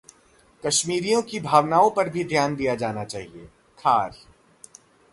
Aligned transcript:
कश्मीरियों 0.63 1.21
की 1.21 1.39
भावनाओं 1.39 1.89
पर 1.91 2.09
भी 2.09 2.23
ध्यान 2.23 2.55
दिया 2.55 2.75
जाना 2.75 3.03
चाहिए: 3.05 3.47
खार 3.79 4.11